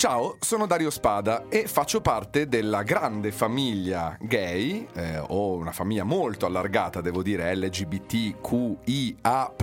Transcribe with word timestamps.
Ciao, 0.00 0.36
sono 0.38 0.66
Dario 0.68 0.90
Spada 0.90 1.48
e 1.48 1.66
faccio 1.66 2.00
parte 2.00 2.46
della 2.46 2.84
grande 2.84 3.32
famiglia 3.32 4.16
gay, 4.20 4.86
eh, 4.94 5.18
o 5.18 5.56
una 5.56 5.72
famiglia 5.72 6.04
molto 6.04 6.46
allargata, 6.46 7.00
devo 7.00 7.20
dire, 7.20 7.52
LGBTQIA 7.56 9.54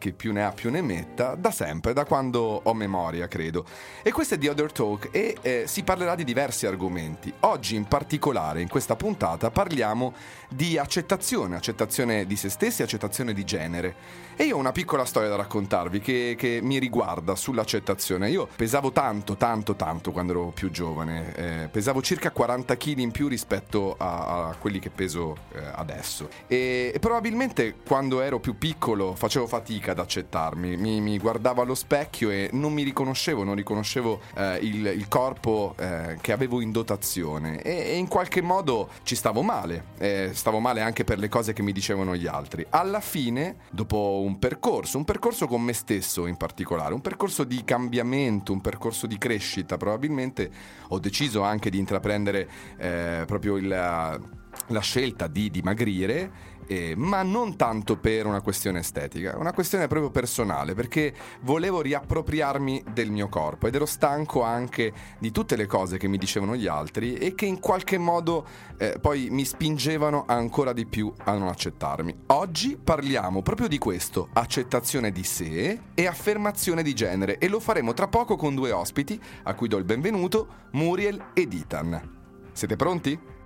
che 0.00 0.12
più 0.12 0.32
ne 0.32 0.42
ha 0.44 0.50
più 0.50 0.70
ne 0.70 0.80
metta, 0.80 1.36
da 1.36 1.50
sempre, 1.52 1.92
da 1.92 2.04
quando 2.04 2.62
ho 2.64 2.74
memoria, 2.74 3.28
credo. 3.28 3.64
E 4.02 4.10
questo 4.10 4.34
è 4.34 4.38
The 4.38 4.48
Other 4.48 4.72
Talk 4.72 5.10
e 5.12 5.36
eh, 5.42 5.64
si 5.66 5.84
parlerà 5.84 6.14
di 6.16 6.24
diversi 6.24 6.66
argomenti. 6.66 7.32
Oggi 7.40 7.76
in 7.76 7.84
particolare, 7.84 8.62
in 8.62 8.68
questa 8.68 8.96
puntata, 8.96 9.50
parliamo 9.50 10.14
di 10.48 10.78
accettazione, 10.78 11.54
accettazione 11.54 12.26
di 12.26 12.34
se 12.34 12.48
stessi, 12.48 12.82
accettazione 12.82 13.32
di 13.32 13.44
genere. 13.44 13.94
E 14.36 14.44
io 14.44 14.56
ho 14.56 14.58
una 14.58 14.72
piccola 14.72 15.04
storia 15.04 15.28
da 15.28 15.36
raccontarvi 15.36 16.00
che, 16.00 16.34
che 16.38 16.60
mi 16.62 16.78
riguarda 16.78 17.36
sull'accettazione. 17.36 18.30
Io 18.30 18.48
pesavo 18.56 18.90
tanto, 18.90 19.36
tanto, 19.36 19.76
tanto 19.76 20.12
quando 20.12 20.32
ero 20.32 20.46
più 20.46 20.70
giovane. 20.70 21.34
Eh, 21.34 21.68
pesavo 21.70 22.00
circa 22.00 22.30
40 22.30 22.74
kg 22.76 22.98
in 22.98 23.10
più 23.10 23.28
rispetto 23.28 23.96
a, 23.98 24.48
a 24.48 24.54
quelli 24.58 24.78
che 24.78 24.88
peso 24.88 25.36
eh, 25.52 25.60
adesso. 25.74 26.30
E, 26.46 26.90
e 26.94 26.98
probabilmente 26.98 27.74
quando 27.86 28.22
ero 28.22 28.40
più 28.40 28.56
piccolo 28.56 29.14
facevo 29.14 29.46
fatica 29.46 29.89
fatica 29.90 29.92
ad 29.92 29.98
accettarmi. 29.98 30.76
Mi, 30.76 31.00
mi, 31.00 31.18
guardavo 31.18 31.62
allo 31.62 31.74
specchio 31.74 32.30
e 32.30 32.50
non 32.52 32.72
mi 32.72 32.82
riconoscevo, 32.82 33.44
non 33.44 33.54
riconoscevo 33.54 34.20
eh, 34.36 34.58
il, 34.62 34.86
il, 34.86 35.08
corpo 35.08 35.74
eh, 35.78 36.16
che 36.20 36.32
avevo 36.32 36.60
in 36.60 36.70
dotazione 36.70 37.62
e, 37.62 37.92
e, 37.92 37.96
in 37.96 38.08
qualche 38.08 38.40
modo 38.40 38.90
ci 39.02 39.14
stavo 39.14 39.42
male. 39.42 39.84
Eh, 39.98 40.30
stavo 40.32 40.60
male 40.60 40.80
anche 40.80 41.04
per 41.04 41.18
le 41.18 41.28
cose 41.28 41.52
che 41.52 41.62
mi 41.62 41.72
dicevano 41.72 42.14
gli 42.14 42.26
altri. 42.26 42.64
Alla 42.70 43.00
fine, 43.00 43.56
dopo 43.70 44.22
un 44.24 44.38
percorso, 44.38 44.96
un 44.96 45.04
percorso 45.04 45.46
con 45.46 45.62
me 45.62 45.72
stesso 45.72 46.26
in 46.26 46.36
particolare, 46.36 46.94
un 46.94 47.00
percorso 47.00 47.44
di 47.44 47.62
cambiamento, 47.64 48.52
un 48.52 48.60
percorso 48.60 49.06
di 49.06 49.18
crescita, 49.18 49.76
probabilmente 49.76 50.50
ho 50.88 50.98
deciso 50.98 51.42
anche 51.42 51.70
di 51.70 51.78
intraprendere 51.78 52.48
eh, 52.76 53.24
proprio 53.26 53.56
il, 53.56 53.68
la 53.68 54.80
scelta 54.80 55.26
di 55.26 55.50
dimagrire 55.50 56.58
eh, 56.70 56.94
ma 56.96 57.24
non 57.24 57.56
tanto 57.56 57.96
per 57.96 58.26
una 58.26 58.40
questione 58.40 58.78
estetica, 58.78 59.36
una 59.36 59.52
questione 59.52 59.88
proprio 59.88 60.12
personale, 60.12 60.74
perché 60.74 61.12
volevo 61.40 61.80
riappropriarmi 61.80 62.84
del 62.92 63.10
mio 63.10 63.28
corpo 63.28 63.66
ed 63.66 63.74
ero 63.74 63.86
stanco 63.86 64.42
anche 64.42 64.92
di 65.18 65.32
tutte 65.32 65.56
le 65.56 65.66
cose 65.66 65.98
che 65.98 66.06
mi 66.06 66.16
dicevano 66.16 66.54
gli 66.54 66.68
altri 66.68 67.14
e 67.14 67.34
che 67.34 67.46
in 67.46 67.58
qualche 67.58 67.98
modo 67.98 68.46
eh, 68.78 68.98
poi 69.00 69.30
mi 69.30 69.44
spingevano 69.44 70.26
ancora 70.28 70.72
di 70.72 70.86
più 70.86 71.12
a 71.24 71.36
non 71.36 71.48
accettarmi. 71.48 72.14
Oggi 72.26 72.76
parliamo 72.76 73.42
proprio 73.42 73.66
di 73.66 73.78
questo, 73.78 74.28
accettazione 74.32 75.10
di 75.10 75.24
sé 75.24 75.80
e 75.92 76.06
affermazione 76.06 76.84
di 76.84 76.94
genere 76.94 77.38
e 77.38 77.48
lo 77.48 77.58
faremo 77.58 77.94
tra 77.94 78.06
poco 78.06 78.36
con 78.36 78.54
due 78.54 78.70
ospiti 78.70 79.20
a 79.42 79.54
cui 79.54 79.66
do 79.66 79.76
il 79.76 79.84
benvenuto, 79.84 80.46
Muriel 80.72 81.30
ed 81.34 81.52
Ethan. 81.52 82.18
Siete 82.52 82.76
pronti? 82.76 83.39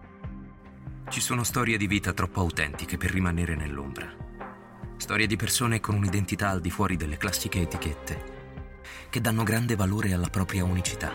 Ci 1.08 1.20
sono 1.20 1.44
storie 1.44 1.76
di 1.76 1.86
vita 1.86 2.12
troppo 2.12 2.40
autentiche 2.40 2.96
per 2.96 3.10
rimanere 3.10 3.54
nell'ombra. 3.54 4.10
Storie 4.96 5.26
di 5.26 5.36
persone 5.36 5.78
con 5.78 5.94
un'identità 5.94 6.48
al 6.48 6.60
di 6.60 6.70
fuori 6.70 6.96
delle 6.96 7.18
classiche 7.18 7.60
etichette, 7.60 8.32
che 9.10 9.20
danno 9.20 9.42
grande 9.42 9.76
valore 9.76 10.12
alla 10.12 10.28
propria 10.28 10.64
unicità. 10.64 11.12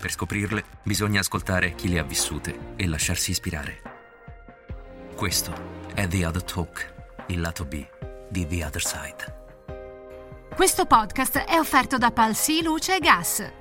Per 0.00 0.10
scoprirle 0.10 0.64
bisogna 0.82 1.20
ascoltare 1.20 1.74
chi 1.74 1.88
le 1.88 2.00
ha 2.00 2.02
vissute 2.02 2.74
e 2.76 2.86
lasciarsi 2.86 3.30
ispirare. 3.30 3.80
Questo 5.14 5.54
è 5.94 6.06
The 6.08 6.26
Other 6.26 6.42
Talk, 6.42 6.94
il 7.28 7.40
lato 7.40 7.64
B 7.64 7.86
di 8.28 8.46
The 8.46 8.64
Other 8.64 8.82
Side. 8.82 9.40
Questo 10.54 10.86
podcast 10.86 11.38
è 11.38 11.58
offerto 11.58 11.98
da 11.98 12.10
Palsi 12.10 12.62
Luce 12.62 12.96
e 12.96 12.98
Gas 12.98 13.60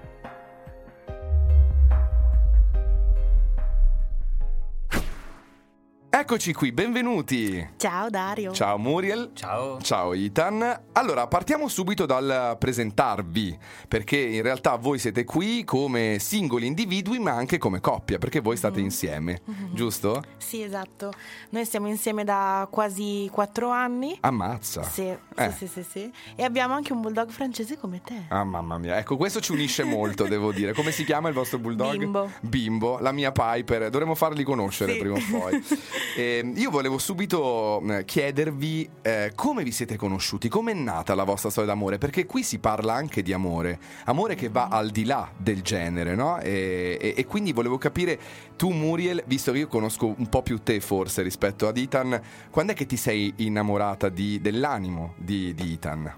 Eccoci 6.31 6.53
qui, 6.53 6.71
benvenuti. 6.71 7.71
Ciao 7.75 8.09
Dario. 8.09 8.53
Ciao 8.53 8.78
Muriel. 8.78 9.31
Ciao. 9.33 9.81
Ciao 9.81 10.13
Ethan. 10.13 10.83
Allora, 10.94 11.28
partiamo 11.28 11.67
subito 11.67 12.06
dal 12.06 12.56
presentarvi, 12.57 13.59
perché 13.85 14.16
in 14.17 14.41
realtà 14.41 14.78
voi 14.78 14.97
siete 14.97 15.25
qui 15.25 15.66
come 15.66 16.19
singoli 16.19 16.67
individui, 16.67 17.19
ma 17.19 17.31
anche 17.31 17.57
come 17.57 17.81
coppia, 17.81 18.17
perché 18.17 18.39
voi 18.39 18.56
state 18.56 18.79
mm. 18.79 18.83
insieme, 18.83 19.41
mm-hmm. 19.44 19.73
giusto? 19.73 20.23
Sì, 20.38 20.61
esatto. 20.61 21.11
Noi 21.50 21.66
stiamo 21.66 21.89
insieme 21.89 22.23
da 22.23 22.66
quasi 22.72 23.27
quattro 23.29 23.69
anni. 23.69 24.16
Ammazza. 24.22 24.83
Sì, 24.83 25.07
eh. 25.07 25.19
sì, 25.35 25.67
sì, 25.67 25.67
sì, 25.67 25.83
sì. 25.83 26.11
E 26.38 26.45
abbiamo 26.45 26.73
anche 26.73 26.94
un 26.94 27.01
bulldog 27.01 27.29
francese 27.29 27.77
come 27.77 28.00
te. 28.01 28.27
Ah, 28.29 28.45
mamma 28.45 28.77
mia. 28.77 28.97
Ecco, 28.97 29.17
questo 29.17 29.41
ci 29.41 29.51
unisce 29.51 29.83
molto, 29.83 30.23
devo 30.27 30.53
dire. 30.53 30.72
Come 30.72 30.91
si 30.91 31.03
chiama 31.03 31.27
il 31.27 31.33
vostro 31.33 31.59
bulldog? 31.59 31.97
Bimbo. 31.97 32.31
Bimbo, 32.39 33.00
la 33.00 33.11
mia 33.11 33.33
Piper. 33.33 33.89
Dovremmo 33.89 34.16
farli 34.16 34.45
conoscere 34.45 34.94
sì. 34.94 35.00
prima 35.00 35.16
o 35.17 35.22
poi. 35.29 35.61
Eh, 36.21 36.53
io 36.55 36.69
volevo 36.69 36.99
subito 36.99 37.81
eh, 37.81 38.05
chiedervi 38.05 38.87
eh, 39.01 39.31
come 39.33 39.63
vi 39.63 39.71
siete 39.71 39.95
conosciuti, 39.95 40.49
come 40.49 40.71
è 40.71 40.75
nata 40.75 41.15
la 41.15 41.23
vostra 41.23 41.49
storia 41.49 41.73
d'amore, 41.73 41.97
perché 41.97 42.27
qui 42.27 42.43
si 42.43 42.59
parla 42.59 42.93
anche 42.93 43.23
di 43.23 43.33
amore, 43.33 43.79
amore 44.05 44.35
che 44.35 44.49
va 44.49 44.67
al 44.67 44.91
di 44.91 45.03
là 45.03 45.27
del 45.35 45.63
genere, 45.63 46.13
no? 46.13 46.39
E, 46.39 46.99
e, 47.01 47.13
e 47.17 47.25
quindi 47.25 47.53
volevo 47.53 47.79
capire, 47.79 48.19
tu 48.55 48.69
Muriel, 48.69 49.23
visto 49.25 49.51
che 49.51 49.57
io 49.57 49.67
conosco 49.67 50.13
un 50.15 50.29
po' 50.29 50.43
più 50.43 50.61
te 50.61 50.79
forse 50.79 51.23
rispetto 51.23 51.67
ad 51.67 51.77
Ethan, 51.77 52.21
quando 52.51 52.73
è 52.73 52.75
che 52.75 52.85
ti 52.85 52.97
sei 52.97 53.33
innamorata 53.38 54.09
di, 54.09 54.39
dell'animo 54.39 55.15
di, 55.17 55.55
di 55.55 55.73
Ethan? 55.73 56.13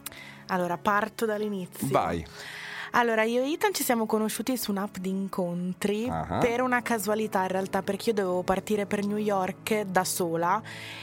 Allora, 0.47 0.77
parto 0.77 1.25
dall'inizio. 1.25 1.87
Vai. 1.87 2.25
Allora, 2.95 3.23
io 3.23 3.41
e 3.41 3.51
Ethan 3.51 3.73
ci 3.73 3.83
siamo 3.83 4.05
conosciuti 4.05 4.55
su 4.55 4.69
un'app 4.69 4.97
di 4.97 5.09
incontri 5.09 6.05
uh-huh. 6.07 6.37
per 6.39 6.61
una 6.61 6.83
casualità 6.83 7.41
in 7.41 7.47
realtà, 7.47 7.81
perché 7.81 8.09
io 8.09 8.15
dovevo 8.15 8.43
partire 8.43 8.85
per 8.85 9.03
New 9.03 9.17
York 9.17 9.81
da 9.81 10.03
sola 10.03 10.61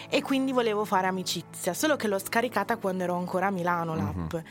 e 0.08 0.22
quindi 0.22 0.52
volevo 0.52 0.84
fare 0.84 1.08
amicizia, 1.08 1.74
solo 1.74 1.96
che 1.96 2.06
l'ho 2.06 2.20
scaricata 2.20 2.76
quando 2.76 3.02
ero 3.02 3.16
ancora 3.16 3.48
a 3.48 3.50
Milano 3.50 3.96
l'app. 3.96 4.32
Uh-huh. 4.32 4.42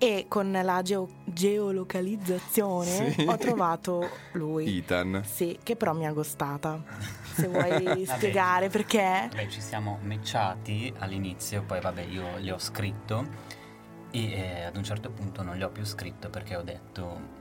E 0.00 0.26
con 0.28 0.52
la 0.52 0.82
geo- 0.82 1.08
geolocalizzazione 1.24 3.12
sì. 3.12 3.26
ho 3.28 3.36
trovato 3.36 4.08
lui. 4.32 4.78
Ethan. 4.78 5.22
Sì, 5.24 5.58
che 5.62 5.76
però 5.76 5.92
mi 5.92 6.06
ha 6.06 6.12
gostata. 6.12 6.82
Se 7.32 7.46
vuoi 7.48 8.06
spiegare 8.06 8.68
perché. 8.68 9.28
Beh, 9.32 9.48
ci 9.48 9.60
siamo 9.60 9.98
matchati 10.02 10.92
all'inizio, 10.98 11.62
poi 11.62 11.80
vabbè 11.80 12.02
io 12.02 12.38
le 12.38 12.52
ho 12.52 12.58
scritto 12.58 13.56
e 14.10 14.32
eh, 14.32 14.62
ad 14.64 14.76
un 14.76 14.84
certo 14.84 15.10
punto 15.10 15.42
non 15.42 15.56
gli 15.56 15.62
ho 15.62 15.68
più 15.68 15.84
scritto 15.84 16.30
perché 16.30 16.56
ho 16.56 16.62
detto 16.62 17.36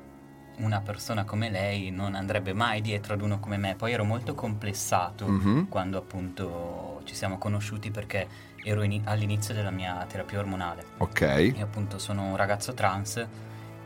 una 0.58 0.82
persona 0.82 1.24
come 1.24 1.50
lei 1.50 1.92
non 1.92 2.16
andrebbe 2.16 2.54
mai 2.54 2.82
dietro 2.82 3.14
ad 3.14 3.22
uno 3.22 3.40
come 3.40 3.58
me. 3.58 3.76
Poi 3.76 3.92
ero 3.92 4.04
molto 4.04 4.34
complessato 4.34 5.28
mm-hmm. 5.28 5.64
quando 5.66 5.98
appunto 5.98 7.02
ci 7.04 7.16
siamo 7.16 7.38
conosciuti 7.38 7.92
perché 7.92 8.28
ero 8.64 8.82
in, 8.84 9.02
all'inizio 9.06 9.54
della 9.54 9.72
mia 9.72 10.06
terapia 10.08 10.40
ormonale. 10.40 10.84
Ok. 10.98 11.54
Io 11.56 11.64
appunto 11.64 12.00
sono 12.00 12.24
un 12.24 12.36
ragazzo 12.36 12.74
trans 12.74 13.26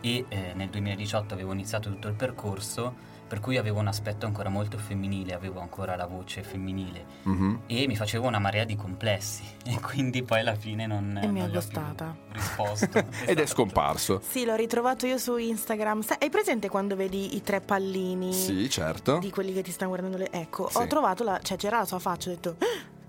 e 0.02 0.26
eh, 0.28 0.54
nel 0.56 0.70
2018 0.70 1.34
avevo 1.34 1.52
iniziato 1.54 1.90
tutto 1.90 2.08
il 2.08 2.16
percorso 2.16 3.10
per 3.32 3.40
cui 3.40 3.56
avevo 3.56 3.80
un 3.80 3.88
aspetto 3.88 4.26
ancora 4.26 4.50
molto 4.50 4.78
femminile, 4.78 5.34
avevo 5.34 5.62
ancora 5.62 5.96
la 5.96 6.06
voce 6.06 6.44
femminile 6.44 7.06
mm-hmm. 7.30 7.56
e 7.66 7.88
mi 7.88 7.96
facevo 7.96 8.28
una 8.28 8.40
marea 8.40 8.66
di 8.66 8.76
complessi 8.76 9.44
e 9.64 9.80
quindi 9.80 10.22
poi 10.22 10.42
alla 10.42 10.56
fine 10.56 10.86
non, 10.86 11.16
e 11.16 11.26
non 11.28 11.32
mi 11.32 11.40
è 11.40 11.50
gustata. 11.50 12.14
risposto. 12.34 13.06
Ed 13.26 13.40
è 13.40 13.46
scomparso. 13.46 14.20
Sì, 14.22 14.44
l'ho 14.44 14.56
ritrovato 14.56 15.06
io 15.06 15.18
su 15.18 15.38
Instagram. 15.38 16.04
Hai 16.20 16.30
presente 16.30 16.68
quando 16.68 16.98
vedi 16.98 17.38
i 17.38 17.42
tre 17.42 17.62
pallini? 17.62 18.34
Sì, 18.34 18.70
certo. 18.70 19.20
Di 19.20 19.30
quelli 19.30 19.54
che 19.54 19.64
ti 19.64 19.72
stanno 19.72 19.92
guardando 19.92 20.18
le... 20.18 20.30
Ecco, 20.30 20.68
sì. 20.68 20.76
ho 20.80 20.88
trovato 20.88 21.24
la... 21.24 21.40
cioè 21.42 21.56
c'era 21.56 21.78
la 21.78 21.86
sua 21.86 22.00
faccia, 22.00 22.32
ho 22.32 22.34
detto... 22.34 22.58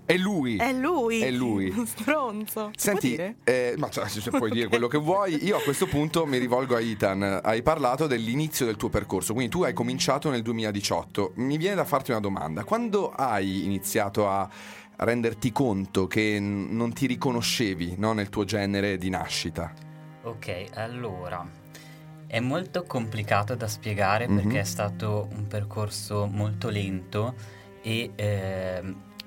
È 0.05 0.17
lui. 0.17 0.57
È 0.57 0.73
lui. 0.73 1.21
È 1.21 1.31
lui. 1.31 1.73
Stronzo. 1.85 2.71
Senti, 2.75 3.15
eh, 3.15 3.75
ma 3.77 3.89
cioè, 3.89 4.07
puoi 4.31 4.51
dire 4.51 4.67
quello 4.67 4.87
che 4.87 4.97
vuoi. 4.97 5.45
Io 5.45 5.57
a 5.57 5.61
questo 5.61 5.85
punto 5.85 6.25
mi 6.25 6.37
rivolgo 6.37 6.75
a 6.75 6.81
Ethan. 6.81 7.39
Hai 7.41 7.61
parlato 7.61 8.05
dell'inizio 8.05 8.65
del 8.65 8.75
tuo 8.75 8.89
percorso, 8.89 9.33
quindi 9.33 9.51
tu 9.51 9.63
hai 9.63 9.73
cominciato 9.73 10.29
nel 10.29 10.41
2018. 10.41 11.33
Mi 11.35 11.57
viene 11.57 11.75
da 11.75 11.85
farti 11.85 12.11
una 12.11 12.19
domanda. 12.19 12.63
Quando 12.63 13.11
hai 13.11 13.63
iniziato 13.63 14.27
a 14.27 14.49
renderti 14.97 15.51
conto 15.51 16.07
che 16.07 16.37
non 16.39 16.93
ti 16.93 17.07
riconoscevi 17.07 17.95
no, 17.97 18.13
nel 18.13 18.29
tuo 18.29 18.43
genere 18.43 18.97
di 18.97 19.09
nascita? 19.09 19.73
Ok, 20.23 20.65
allora 20.73 21.61
è 22.27 22.39
molto 22.39 22.83
complicato 22.83 23.55
da 23.55 23.67
spiegare 23.67 24.27
mm-hmm. 24.27 24.43
perché 24.43 24.59
è 24.61 24.63
stato 24.63 25.27
un 25.35 25.45
percorso 25.47 26.25
molto 26.25 26.69
lento 26.69 27.35
e 27.81 28.11
eh, 28.15 28.81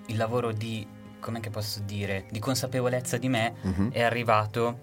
il 0.06 0.16
lavoro 0.16 0.52
di, 0.52 0.86
come 1.20 1.40
posso 1.40 1.80
dire, 1.80 2.26
di 2.30 2.38
consapevolezza 2.38 3.16
di 3.16 3.28
me 3.28 3.54
uh-huh. 3.60 3.90
è 3.90 4.02
arrivato 4.02 4.78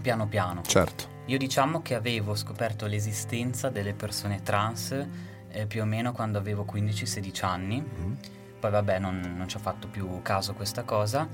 piano 0.00 0.26
piano. 0.28 0.62
Certo. 0.62 1.16
Io 1.26 1.38
diciamo 1.38 1.82
che 1.82 1.94
avevo 1.94 2.34
scoperto 2.34 2.86
l'esistenza 2.86 3.68
delle 3.68 3.92
persone 3.92 4.42
trans 4.42 5.06
eh, 5.50 5.66
più 5.66 5.82
o 5.82 5.84
meno 5.84 6.12
quando 6.12 6.38
avevo 6.38 6.64
15-16 6.70 7.44
anni. 7.44 7.78
Uh-huh. 7.78 8.16
Poi 8.58 8.70
vabbè, 8.70 8.98
non, 8.98 9.34
non 9.36 9.48
ci 9.48 9.56
ho 9.56 9.60
fatto 9.60 9.88
più 9.88 10.20
caso 10.22 10.52
a 10.52 10.54
questa 10.54 10.82
cosa. 10.84 11.28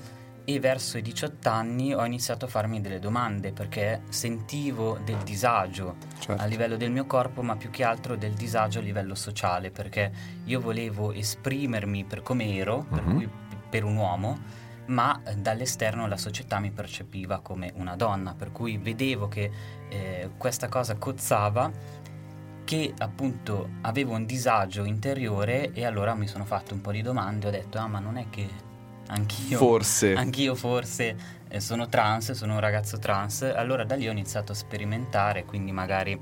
E 0.45 0.61
verso 0.61 0.99
i 0.99 1.03
18 1.03 1.49
anni 1.49 1.95
ho 1.95 2.05
iniziato 2.05 2.45
a 2.45 2.49
farmi 2.49 2.81
delle 2.81 2.99
domande 2.99 3.53
perché 3.53 4.03
sentivo 4.11 4.99
del 5.03 5.17
disagio 5.19 5.97
certo. 6.19 6.43
a 6.43 6.45
livello 6.45 6.77
del 6.77 6.91
mio 6.91 7.07
corpo 7.07 7.43
ma 7.43 7.57
più 7.57 7.71
che 7.71 7.83
altro 7.83 8.17
del 8.17 8.35
disagio 8.35 8.79
a 8.79 8.83
livello 8.83 9.15
sociale 9.15 9.71
perché 9.71 10.13
io 10.45 10.61
volevo 10.61 11.13
esprimermi 11.13 12.05
per 12.05 12.23
come 12.23 12.55
ero, 12.55 12.85
mm-hmm. 12.85 12.95
per, 12.95 13.05
cui, 13.05 13.29
per 13.71 13.85
un 13.85 13.97
uomo 13.97 14.39
ma 14.87 15.19
dall'esterno 15.37 16.07
la 16.07 16.19
società 16.19 16.59
mi 16.59 16.71
percepiva 16.71 17.41
come 17.41 17.73
una 17.77 17.97
donna 17.97 18.35
per 18.35 18.53
cui 18.53 18.77
vedevo 18.77 19.29
che 19.29 19.51
eh, 19.89 20.31
questa 20.37 20.69
cosa 20.69 20.97
cozzava 20.97 21.71
che 22.65 22.93
appunto 22.99 23.71
avevo 23.83 24.15
un 24.15 24.27
disagio 24.27 24.85
interiore 24.85 25.73
e 25.73 25.87
allora 25.87 26.15
mi 26.15 26.27
sono 26.27 26.45
fatto 26.45 26.75
un 26.75 26.83
po' 26.83 26.93
di 26.93 27.01
domande 27.01 27.47
ho 27.47 27.51
detto 27.51 27.79
ah 27.79 27.87
ma 27.87 27.99
non 27.99 28.19
è 28.19 28.27
che 28.29 28.64
Anch'io 29.09 29.59
forse. 29.59 30.15
Anch'io 30.15 30.55
forse 30.55 31.17
eh, 31.49 31.61
sono 31.61 31.89
trans, 31.89 32.33
sono 32.33 32.55
un 32.55 32.61
ragazzo 32.61 32.99
trans. 32.99 33.43
Allora 33.43 33.85
da 33.85 33.95
lì 33.95 34.09
ho 34.09 34.13
iniziato 34.13 34.53
a 34.53 34.55
sperimentare, 34.55 35.45
quindi 35.45 35.73
magari 35.73 36.19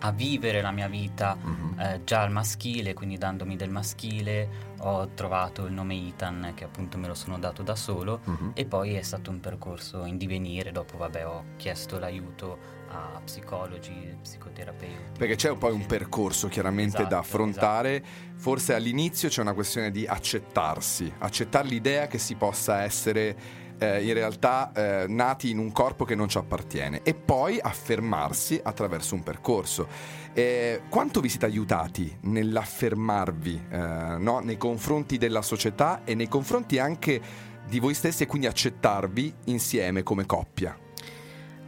a 0.00 0.10
vivere 0.12 0.60
la 0.60 0.70
mia 0.70 0.86
vita 0.86 1.36
mm-hmm. 1.36 1.78
eh, 1.80 2.00
già 2.04 2.22
al 2.22 2.30
maschile, 2.30 2.92
quindi 2.92 3.16
dandomi 3.16 3.56
del 3.56 3.70
maschile. 3.70 4.72
Ho 4.86 5.08
trovato 5.14 5.64
il 5.64 5.72
nome 5.72 5.94
Ethan 5.94 6.52
che 6.54 6.64
appunto 6.64 6.98
me 6.98 7.06
lo 7.08 7.14
sono 7.14 7.38
dato 7.38 7.62
da 7.62 7.74
solo 7.74 8.20
mm-hmm. 8.28 8.50
e 8.52 8.66
poi 8.66 8.94
è 8.94 9.02
stato 9.02 9.30
un 9.30 9.40
percorso 9.40 10.04
in 10.04 10.18
divenire. 10.18 10.72
Dopo 10.72 10.98
vabbè 10.98 11.26
ho 11.26 11.44
chiesto 11.56 11.98
l'aiuto 11.98 12.58
a 12.88 13.20
psicologi, 13.24 14.16
psicoterapeuti. 14.20 15.18
Perché 15.18 15.36
c'è 15.36 15.56
poi 15.56 15.72
un 15.72 15.86
percorso 15.86 16.48
chiaramente 16.48 16.98
esatto, 16.98 17.08
da 17.08 17.18
affrontare, 17.18 18.02
esatto. 18.02 18.34
forse 18.36 18.74
all'inizio 18.74 19.30
c'è 19.30 19.40
una 19.40 19.54
questione 19.54 19.90
di 19.90 20.06
accettarsi, 20.06 21.10
accettare 21.18 21.66
l'idea 21.66 22.06
che 22.06 22.18
si 22.18 22.34
possa 22.34 22.82
essere 22.82 23.62
eh, 23.78 24.04
in 24.04 24.14
realtà 24.14 24.72
eh, 24.72 25.06
nati 25.08 25.50
in 25.50 25.58
un 25.58 25.72
corpo 25.72 26.04
che 26.04 26.14
non 26.14 26.28
ci 26.28 26.38
appartiene 26.38 27.00
e 27.02 27.14
poi 27.14 27.58
affermarsi 27.60 28.60
attraverso 28.62 29.14
un 29.14 29.22
percorso. 29.22 29.86
Eh, 30.32 30.82
quanto 30.88 31.20
vi 31.20 31.28
siete 31.28 31.46
aiutati 31.46 32.16
nell'affermarvi 32.22 33.66
eh, 33.70 33.76
no? 34.18 34.40
nei 34.40 34.56
confronti 34.56 35.18
della 35.18 35.42
società 35.42 36.02
e 36.04 36.14
nei 36.14 36.28
confronti 36.28 36.78
anche 36.78 37.20
di 37.66 37.78
voi 37.78 37.94
stessi 37.94 38.24
e 38.24 38.26
quindi 38.26 38.46
accettarvi 38.46 39.34
insieme 39.44 40.02
come 40.02 40.26
coppia? 40.26 40.76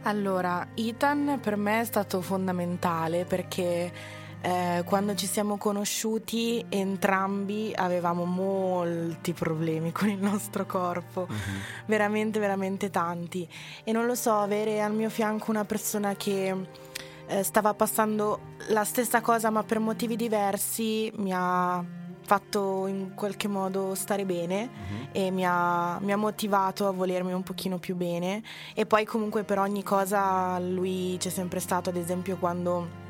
Allora, 0.03 0.69
Ethan 0.73 1.39
per 1.41 1.57
me 1.57 1.81
è 1.81 1.83
stato 1.83 2.21
fondamentale 2.21 3.25
perché 3.25 3.91
eh, 4.41 4.83
quando 4.85 5.15
ci 5.15 5.25
siamo 5.25 5.57
conosciuti 5.57 6.63
entrambi 6.69 7.71
avevamo 7.75 8.25
molti 8.25 9.33
problemi 9.33 9.91
con 9.91 10.09
il 10.09 10.19
nostro 10.19 10.65
corpo, 10.65 11.21
uh-huh. 11.21 11.85
veramente, 11.85 12.39
veramente 12.39 12.89
tanti. 12.89 13.47
E 13.83 13.91
non 13.91 14.05
lo 14.05 14.15
so, 14.15 14.33
avere 14.33 14.81
al 14.81 14.93
mio 14.93 15.09
fianco 15.09 15.51
una 15.51 15.65
persona 15.65 16.15
che 16.15 16.55
eh, 17.27 17.43
stava 17.43 17.73
passando 17.73 18.55
la 18.69 18.83
stessa 18.83 19.21
cosa 19.21 19.49
ma 19.49 19.63
per 19.63 19.79
motivi 19.79 20.15
diversi 20.15 21.11
mi 21.17 21.31
ha 21.33 21.83
fatto 22.21 22.87
in 22.87 23.13
qualche 23.15 23.47
modo 23.47 23.95
stare 23.95 24.25
bene 24.25 24.63
uh-huh. 24.63 25.07
e 25.13 25.31
mi 25.31 25.45
ha, 25.45 25.97
mi 26.01 26.11
ha, 26.11 26.17
motivato 26.17 26.85
a 26.85 26.91
volermi 26.91 27.31
un 27.31 27.41
pochino 27.41 27.77
più 27.77 27.95
bene 27.95 28.43
e 28.73 28.85
poi 28.85 29.05
comunque 29.05 29.43
per 29.43 29.59
ogni 29.59 29.81
cosa 29.81 30.59
lui 30.59 31.15
c'è 31.17 31.29
sempre 31.29 31.61
stato 31.61 31.89
ad 31.89 31.95
esempio 31.95 32.35
quando 32.35 33.05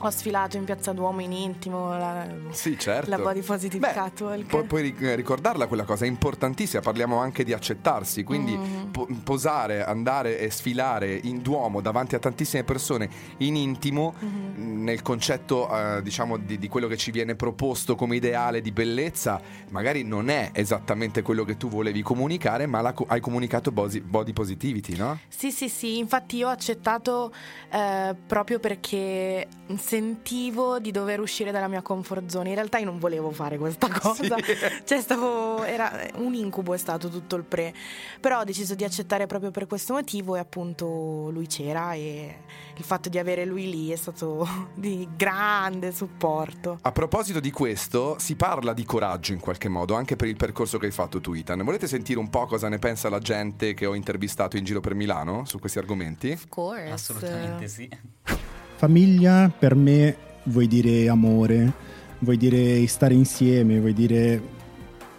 ho 0.00 0.10
sfilato 0.10 0.56
in 0.56 0.64
Piazza 0.64 0.92
Duomo 0.92 1.20
in 1.20 1.32
intimo 1.32 1.96
la, 1.96 2.26
sì, 2.50 2.78
certo. 2.78 3.10
la 3.10 3.18
body 3.18 3.40
positive 3.40 3.86
Beh, 3.86 3.92
catwalk. 3.92 4.46
Pu- 4.46 4.66
puoi 4.66 4.94
ricordarla 5.14 5.66
quella 5.66 5.84
cosa, 5.84 6.04
è 6.04 6.08
importantissima, 6.08 6.80
parliamo 6.82 7.18
anche 7.18 7.42
di 7.42 7.52
accettarsi, 7.52 8.22
quindi 8.22 8.56
mm. 8.56 8.90
po- 8.90 9.08
posare, 9.24 9.84
andare 9.84 10.38
e 10.38 10.50
sfilare 10.50 11.12
in 11.14 11.42
Duomo 11.42 11.80
davanti 11.80 12.14
a 12.14 12.18
tantissime 12.18 12.62
persone 12.62 13.08
in 13.38 13.56
intimo, 13.56 14.14
mm-hmm. 14.22 14.82
nel 14.84 15.02
concetto 15.02 15.68
uh, 15.68 16.00
diciamo 16.00 16.36
di, 16.36 16.58
di, 16.58 16.68
quello 16.68 16.86
che 16.86 16.96
ci 16.96 17.10
viene 17.10 17.34
proposto 17.34 17.96
come 17.96 18.16
ideale 18.16 18.60
di 18.60 18.70
bellezza, 18.70 19.40
magari 19.70 20.04
non 20.04 20.28
è 20.28 20.50
esattamente 20.52 21.22
quello 21.22 21.44
che 21.44 21.56
tu 21.56 21.68
volevi 21.68 22.02
comunicare, 22.02 22.66
ma 22.66 22.92
co- 22.92 23.06
hai 23.08 23.20
comunicato 23.20 23.72
body, 23.72 24.00
body 24.00 24.32
positivity, 24.32 24.96
no? 24.96 25.18
Sì, 25.28 25.50
sì, 25.50 25.68
sì, 25.68 25.98
infatti 25.98 26.36
io 26.36 26.48
ho 26.48 26.50
accettato 26.50 27.32
eh, 27.70 28.14
proprio 28.26 28.60
perché 28.60 29.46
sentivo 29.88 30.78
di 30.78 30.90
dover 30.90 31.18
uscire 31.18 31.50
dalla 31.50 31.66
mia 31.66 31.80
comfort 31.80 32.28
zone. 32.28 32.50
In 32.50 32.56
realtà 32.56 32.76
io 32.76 32.84
non 32.84 32.98
volevo 32.98 33.30
fare 33.30 33.56
questa 33.56 33.88
cosa. 33.98 34.36
Sì. 34.36 34.54
Cioè, 34.84 35.00
stavo. 35.00 35.64
Era 35.64 36.10
un 36.16 36.34
incubo 36.34 36.74
è 36.74 36.76
stato 36.76 37.08
tutto 37.08 37.36
il 37.36 37.44
pre. 37.44 37.72
Però 38.20 38.40
ho 38.40 38.44
deciso 38.44 38.74
di 38.74 38.84
accettare 38.84 39.26
proprio 39.26 39.50
per 39.50 39.66
questo 39.66 39.94
motivo 39.94 40.36
e 40.36 40.40
appunto 40.40 41.30
lui 41.30 41.46
c'era 41.46 41.94
e 41.94 42.36
il 42.76 42.84
fatto 42.84 43.08
di 43.08 43.18
avere 43.18 43.46
lui 43.46 43.70
lì 43.70 43.90
è 43.90 43.96
stato 43.96 44.46
di 44.76 45.08
grande 45.16 45.90
supporto. 45.90 46.78
A 46.82 46.92
proposito 46.92 47.40
di 47.40 47.50
questo, 47.50 48.16
si 48.18 48.36
parla 48.36 48.74
di 48.74 48.84
coraggio 48.84 49.32
in 49.32 49.40
qualche 49.40 49.68
modo, 49.70 49.94
anche 49.94 50.16
per 50.16 50.28
il 50.28 50.36
percorso 50.36 50.76
che 50.76 50.86
hai 50.86 50.92
fatto 50.92 51.18
tu, 51.20 51.32
Ethan. 51.32 51.64
Volete 51.64 51.86
sentire 51.86 52.18
un 52.18 52.28
po' 52.28 52.44
cosa 52.44 52.68
ne 52.68 52.78
pensa 52.78 53.08
la 53.08 53.20
gente 53.20 53.72
che 53.72 53.86
ho 53.86 53.94
intervistato 53.94 54.58
in 54.58 54.64
giro 54.64 54.80
per 54.80 54.94
Milano 54.94 55.46
su 55.46 55.58
questi 55.58 55.78
argomenti? 55.78 56.30
Of 56.30 56.48
course. 56.48 56.90
Assolutamente 56.90 57.68
sì. 57.68 57.88
Famiglia 58.78 59.50
per 59.50 59.74
me 59.74 60.16
vuoi 60.44 60.68
dire 60.68 61.08
amore, 61.08 61.72
vuoi 62.20 62.36
dire 62.36 62.86
stare 62.86 63.12
insieme, 63.12 63.80
vuoi 63.80 63.92
dire 63.92 64.40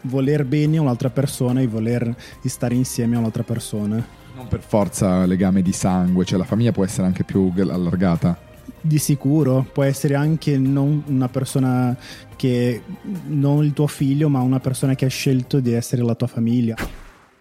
voler 0.03 0.45
bene 0.45 0.77
a 0.77 0.81
un'altra 0.81 1.09
persona 1.09 1.59
e 1.59 1.67
voler 1.67 2.15
stare 2.45 2.73
insieme 2.73 3.17
a 3.17 3.19
un'altra 3.19 3.43
persona. 3.43 4.01
Non 4.33 4.47
per 4.47 4.61
forza 4.61 5.25
legame 5.25 5.61
di 5.61 5.73
sangue, 5.73 6.23
cioè 6.23 6.37
la 6.37 6.45
famiglia 6.45 6.71
può 6.71 6.85
essere 6.85 7.05
anche 7.05 7.25
più 7.25 7.51
allargata. 7.57 8.39
Di 8.79 8.97
sicuro, 8.97 9.67
può 9.73 9.83
essere 9.83 10.15
anche 10.15 10.57
non 10.57 11.03
una 11.07 11.27
persona 11.27 11.97
che 12.37 12.81
non 13.27 13.65
il 13.65 13.73
tuo 13.73 13.87
figlio, 13.87 14.29
ma 14.29 14.39
una 14.39 14.61
persona 14.61 14.95
che 14.95 15.03
ha 15.03 15.09
scelto 15.09 15.59
di 15.59 15.73
essere 15.73 16.01
la 16.01 16.15
tua 16.15 16.27
famiglia. 16.27 16.75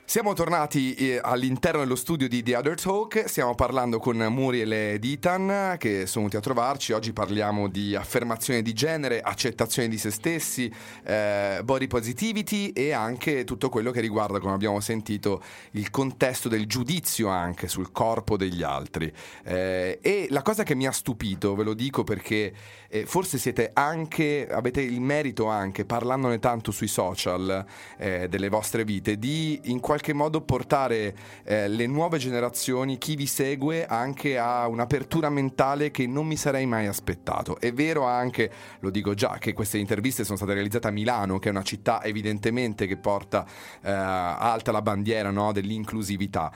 Siamo 0.08 0.32
tornati 0.32 0.94
eh, 0.94 1.20
all'interno 1.22 1.80
dello 1.80 1.94
studio 1.94 2.28
di 2.28 2.42
The 2.42 2.56
Other 2.56 2.80
Talk, 2.80 3.28
stiamo 3.28 3.54
parlando 3.54 3.98
con 3.98 4.16
Muriel 4.16 4.72
e 4.72 4.98
Ditan 4.98 5.76
che 5.76 6.06
sono 6.06 6.24
venuti 6.24 6.36
a 6.38 6.40
trovarci, 6.40 6.92
oggi 6.94 7.12
parliamo 7.12 7.68
di 7.68 7.94
affermazione 7.94 8.62
di 8.62 8.72
genere, 8.72 9.20
accettazione 9.20 9.86
di 9.86 9.98
se 9.98 10.10
stessi, 10.10 10.72
eh, 11.04 11.60
body 11.62 11.88
positivity 11.88 12.70
e 12.70 12.92
anche 12.92 13.44
tutto 13.44 13.68
quello 13.68 13.90
che 13.90 14.00
riguarda, 14.00 14.40
come 14.40 14.54
abbiamo 14.54 14.80
sentito, 14.80 15.42
il 15.72 15.90
contesto 15.90 16.48
del 16.48 16.66
giudizio 16.66 17.28
anche 17.28 17.68
sul 17.68 17.92
corpo 17.92 18.38
degli 18.38 18.62
altri. 18.62 19.12
Eh, 19.44 19.98
e 20.00 20.26
la 20.30 20.40
cosa 20.40 20.62
che 20.62 20.74
mi 20.74 20.86
ha 20.86 20.90
stupito, 20.90 21.54
ve 21.54 21.64
lo 21.64 21.74
dico 21.74 22.02
perché 22.02 22.54
eh, 22.88 23.04
forse 23.06 23.38
siete 23.38 23.70
anche, 23.74 24.48
avete 24.50 24.80
il 24.80 25.00
merito 25.00 25.46
anche, 25.46 25.84
parlandone 25.84 26.38
tanto 26.38 26.72
sui 26.72 26.88
social 26.88 27.64
eh, 27.98 28.28
delle 28.28 28.48
vostre 28.48 28.84
vite, 28.84 29.18
di 29.18 29.60
in 29.64 29.80
qualche 29.80 30.12
modo 30.12 30.40
portare 30.40 31.14
eh, 31.44 31.68
le 31.68 31.86
nuove 31.86 32.18
generazioni, 32.18 32.98
chi 32.98 33.14
vi 33.14 33.26
segue, 33.26 33.86
anche 33.86 34.38
a 34.38 34.66
un'apertura 34.66 35.28
mentale 35.28 35.90
che 35.90 36.06
non 36.06 36.26
mi 36.26 36.36
sarei 36.36 36.66
mai 36.66 36.86
aspettato. 36.86 37.60
È 37.60 37.72
vero 37.72 38.04
anche, 38.04 38.50
lo 38.80 38.90
dico 38.90 39.14
già, 39.14 39.36
che 39.38 39.52
queste 39.52 39.78
interviste 39.78 40.24
sono 40.24 40.36
state 40.36 40.54
realizzate 40.54 40.88
a 40.88 40.90
Milano, 40.90 41.38
che 41.38 41.48
è 41.48 41.50
una 41.50 41.62
città 41.62 42.02
evidentemente 42.02 42.86
che 42.86 42.96
porta 42.96 43.46
eh, 43.82 43.90
alta 43.90 44.72
la 44.72 44.82
bandiera 44.82 45.30
no, 45.30 45.52
dell'inclusività. 45.52 46.52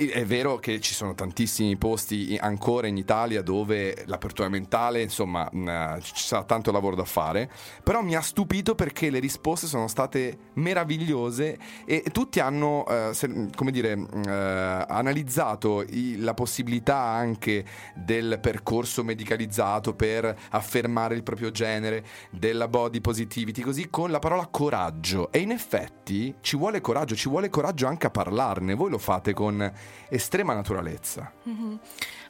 È 0.00 0.24
vero 0.24 0.56
che 0.56 0.80
ci 0.80 0.94
sono 0.94 1.14
tantissimi 1.14 1.76
posti 1.76 2.34
ancora 2.40 2.86
in 2.86 2.96
Italia 2.96 3.42
dove 3.42 4.04
l'apertura 4.06 4.48
mentale, 4.48 5.02
insomma, 5.02 5.46
ci 6.00 6.24
sarà 6.24 6.42
tanto 6.44 6.72
lavoro 6.72 6.96
da 6.96 7.04
fare, 7.04 7.50
però 7.84 8.00
mi 8.00 8.14
ha 8.14 8.22
stupito 8.22 8.74
perché 8.74 9.10
le 9.10 9.18
risposte 9.18 9.66
sono 9.66 9.88
state 9.88 10.52
meravigliose 10.54 11.58
e 11.84 12.02
tutti 12.12 12.40
hanno, 12.40 12.86
eh, 12.88 13.12
come 13.54 13.70
dire, 13.70 13.92
eh, 14.26 14.30
analizzato 14.30 15.84
la 16.16 16.32
possibilità 16.32 16.96
anche 16.96 17.66
del 17.94 18.38
percorso 18.40 19.04
medicalizzato 19.04 19.94
per 19.94 20.34
affermare 20.48 21.14
il 21.14 21.22
proprio 21.22 21.50
genere, 21.50 22.06
della 22.30 22.68
body 22.68 23.02
positivity, 23.02 23.60
così 23.60 23.90
con 23.90 24.10
la 24.10 24.18
parola 24.18 24.46
coraggio. 24.46 25.30
E 25.30 25.40
in 25.40 25.50
effetti 25.50 26.34
ci 26.40 26.56
vuole 26.56 26.80
coraggio, 26.80 27.14
ci 27.14 27.28
vuole 27.28 27.50
coraggio 27.50 27.86
anche 27.86 28.06
a 28.06 28.10
parlarne. 28.10 28.72
Voi 28.72 28.88
lo 28.88 28.96
fate 28.96 29.34
con 29.34 29.70
estrema 30.08 30.54
naturalezza. 30.54 31.32
Mm-hmm. 31.48 31.74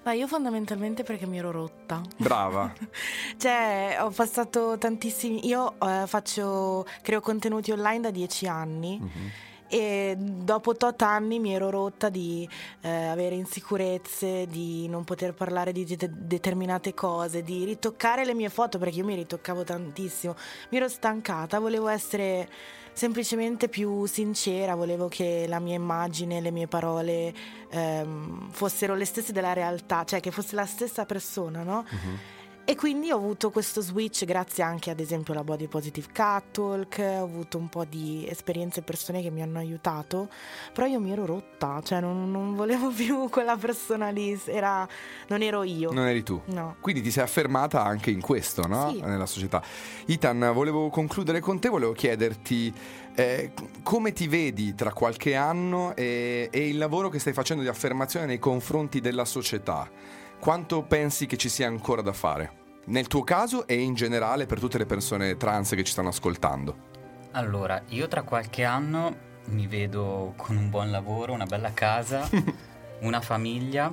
Ma 0.03 0.13
io 0.13 0.27
fondamentalmente 0.27 1.03
perché 1.03 1.27
mi 1.27 1.39
ero 1.39 1.51
rotta. 1.51 2.01
Brava. 2.17 2.73
cioè, 3.37 3.99
ho 4.01 4.11
passato 4.11 4.79
tantissimi... 4.79 5.47
Io 5.47 5.75
eh, 5.81 6.07
faccio... 6.07 6.87
creo 7.03 7.21
contenuti 7.21 7.71
online 7.71 8.01
da 8.01 8.11
dieci 8.11 8.47
anni. 8.47 8.99
Mm-hmm 9.01 9.49
e 9.71 10.17
dopo 10.19 10.75
tot 10.75 11.01
anni 11.03 11.39
mi 11.39 11.55
ero 11.55 11.71
rotta 11.71 12.09
di 12.09 12.47
eh, 12.81 13.07
avere 13.07 13.37
insicurezze, 13.37 14.47
di 14.49 14.89
non 14.89 15.05
poter 15.05 15.33
parlare 15.33 15.71
di 15.71 15.85
de- 15.85 16.11
determinate 16.11 16.93
cose, 16.93 17.45
di 17.45 17.65
ritoccare 17.65 18.25
le 18.25 18.35
mie 18.35 18.49
foto 18.49 18.79
perché 18.79 18.99
io 18.99 19.05
mi 19.05 19.15
ritoccavo 19.15 19.63
tantissimo, 19.63 20.35
mi 20.71 20.79
ero 20.79 20.89
stancata, 20.89 21.61
volevo 21.61 21.87
essere 21.87 22.49
semplicemente 22.93 23.69
più 23.69 24.05
sincera, 24.07 24.75
volevo 24.75 25.07
che 25.07 25.47
la 25.49 25.61
mia 25.61 25.77
immagine, 25.77 26.41
le 26.41 26.51
mie 26.51 26.67
parole 26.67 27.33
ehm, 27.71 28.51
fossero 28.51 28.97
le 28.97 29.05
stesse 29.05 29.33
della 29.33 29.53
realtà, 29.53 30.03
cioè 30.05 30.21
che 30.21 30.33
fosse 30.33 30.57
la 30.57 30.67
stessa 30.67 31.07
persona, 31.07 31.63
no? 31.63 31.85
Uh-huh. 31.89 32.40
E 32.71 32.77
quindi 32.77 33.11
ho 33.11 33.17
avuto 33.17 33.51
questo 33.51 33.81
switch 33.81 34.25
grazie 34.25 34.63
anche 34.63 34.91
ad 34.91 35.01
esempio 35.01 35.33
alla 35.33 35.43
Body 35.43 35.67
Positive 35.67 36.07
Cat 36.13 36.53
Talk, 36.53 36.99
ho 37.01 37.25
avuto 37.25 37.59
un 37.59 37.69
po' 37.69 37.85
di 37.85 38.25
esperienze 38.29 38.83
persone 38.83 39.23
che 39.23 39.31
mi 39.31 39.43
hanno 39.43 39.59
aiutato, 39.59 40.29
però 40.73 40.87
io 40.87 41.01
mi 41.01 41.11
ero 41.11 41.27
rotta, 41.27 41.81
cioè 41.83 41.99
non, 41.99 42.31
non 42.31 42.55
volevo 42.55 42.91
più 42.95 43.29
quella 43.29 43.57
persona 43.57 44.11
lì, 44.11 44.41
era, 44.45 44.87
non 45.27 45.43
ero 45.43 45.65
io. 45.65 45.91
Non 45.91 46.07
eri 46.07 46.23
tu? 46.23 46.41
No. 46.45 46.77
Quindi 46.81 47.03
ti 47.03 47.11
sei 47.11 47.25
affermata 47.25 47.83
anche 47.83 48.13
in 48.13 48.21
questo, 48.21 48.65
no? 48.69 48.93
Sì. 48.93 49.01
Nella 49.01 49.27
società. 49.27 49.61
Itan, 50.07 50.53
volevo 50.55 50.91
concludere 50.91 51.41
con 51.41 51.59
te, 51.59 51.69
volevo 51.69 51.91
chiederti 51.91 52.73
eh, 53.17 53.51
come 53.83 54.13
ti 54.13 54.29
vedi 54.29 54.77
tra 54.77 54.93
qualche 54.93 55.35
anno 55.35 55.97
e, 55.97 56.49
e 56.53 56.69
il 56.69 56.79
lavoro 56.79 57.09
che 57.09 57.19
stai 57.19 57.33
facendo 57.33 57.65
di 57.65 57.69
affermazione 57.69 58.27
nei 58.27 58.39
confronti 58.39 59.01
della 59.01 59.25
società. 59.25 59.91
Quanto 60.39 60.83
pensi 60.83 61.27
che 61.27 61.37
ci 61.37 61.49
sia 61.49 61.67
ancora 61.67 62.01
da 62.01 62.13
fare? 62.13 62.60
Nel 62.87 63.07
tuo 63.07 63.23
caso 63.23 63.67
e 63.67 63.75
in 63.81 63.95
generale 63.95 64.47
per 64.47 64.59
tutte 64.59 64.79
le 64.79 64.87
persone 64.87 65.37
trans 65.37 65.71
che 65.71 65.85
ci 65.85 65.93
stanno 65.93 66.09
ascoltando. 66.09 66.89
Allora, 67.33 67.83
io 67.89 68.09
tra 68.09 68.23
qualche 68.23 68.65
anno 68.65 69.29
mi 69.47 69.67
vedo 69.67 70.35
con 70.37 70.57
un 70.57 70.71
buon 70.71 70.91
lavoro, 70.91 71.33
una 71.33 71.47
bella 71.47 71.73
casa, 71.73 72.29
una 73.01 73.21
famiglia 73.21 73.93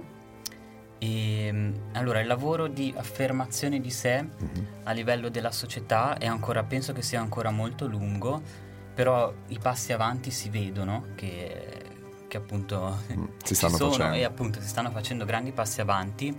e 1.00 1.74
allora 1.94 2.20
il 2.22 2.28
lavoro 2.28 2.68
di 2.68 2.92
affermazione 2.96 3.80
di 3.80 3.92
sé 3.92 4.24
mm-hmm. 4.24 4.66
a 4.84 4.92
livello 4.94 5.30
della 5.30 5.52
società 5.52 6.18
è 6.18 6.26
ancora, 6.26 6.64
penso 6.64 6.92
che 6.94 7.04
sia 7.04 7.20
ancora 7.20 7.52
molto 7.52 7.86
lungo, 7.86 8.42
però 8.96 9.32
i 9.48 9.60
passi 9.60 9.94
avanti 9.94 10.32
si 10.32 10.50
vedono 10.50 11.10
che, 11.14 11.84
che 12.28 12.38
appunto 12.38 13.00
mm, 13.14 13.26
si 13.44 13.54
stanno 13.56 13.76
sono 13.76 13.92
facendo. 13.92 14.16
e 14.16 14.24
appunto 14.24 14.60
si 14.60 14.68
stanno 14.68 14.90
facendo 14.90 15.26
grandi 15.26 15.52
passi 15.52 15.82
avanti 15.82 16.36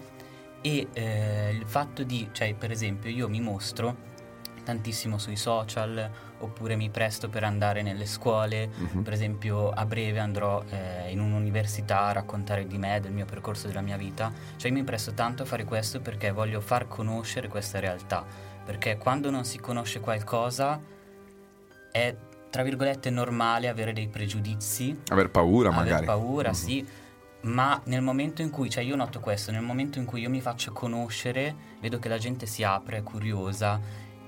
e 0.60 0.88
eh, 0.92 1.50
il 1.52 1.66
fatto 1.66 2.02
di, 2.02 2.28
cioè 2.32 2.54
per 2.54 2.70
esempio 2.70 3.10
io 3.10 3.28
mi 3.28 3.40
mostro 3.40 4.16
tantissimo 4.64 5.16
sui 5.16 5.36
social 5.36 6.10
oppure 6.40 6.76
mi 6.76 6.90
presto 6.90 7.28
per 7.28 7.42
andare 7.42 7.82
nelle 7.82 8.04
scuole, 8.04 8.68
uh-huh. 8.76 9.02
per 9.02 9.12
esempio 9.14 9.70
a 9.70 9.86
breve 9.86 10.18
andrò 10.18 10.62
eh, 10.68 11.10
in 11.10 11.20
un'università 11.20 12.02
a 12.02 12.12
raccontare 12.12 12.66
di 12.66 12.76
me, 12.76 13.00
del 13.00 13.12
mio 13.12 13.24
percorso, 13.24 13.66
della 13.66 13.80
mia 13.80 13.96
vita, 13.96 14.30
cioè 14.56 14.70
mi 14.70 14.84
presto 14.84 15.14
tanto 15.14 15.44
a 15.44 15.46
fare 15.46 15.64
questo 15.64 16.00
perché 16.00 16.30
voglio 16.32 16.60
far 16.60 16.86
conoscere 16.86 17.48
questa 17.48 17.80
realtà, 17.80 18.24
perché 18.64 18.98
quando 18.98 19.30
non 19.30 19.44
si 19.44 19.58
conosce 19.58 20.00
qualcosa 20.00 20.80
è 21.90 22.14
tra 22.50 22.62
virgolette 22.62 23.10
normale 23.10 23.68
avere 23.68 23.92
dei 23.92 24.08
pregiudizi, 24.08 25.00
aver 25.08 25.30
paura 25.30 25.70
aver 25.70 25.80
magari. 25.80 26.06
paura, 26.06 26.48
uh-huh. 26.50 26.54
sì 26.54 26.86
ma 27.42 27.80
nel 27.85 28.02
momento 28.02 28.42
in 28.42 28.50
cui, 28.50 28.68
cioè 28.68 28.83
io 28.83 28.97
noto 28.97 29.21
questo, 29.21 29.52
nel 29.52 29.62
momento 29.62 29.99
in 29.99 30.04
cui 30.04 30.21
io 30.21 30.30
mi 30.30 30.40
faccio 30.40 30.73
conoscere, 30.73 31.54
vedo 31.80 31.99
che 31.99 32.09
la 32.09 32.18
gente 32.18 32.47
si 32.47 32.62
apre, 32.64 32.99
è 32.99 33.02
curiosa 33.02 33.80